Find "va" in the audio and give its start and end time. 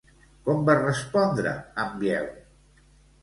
0.69-0.75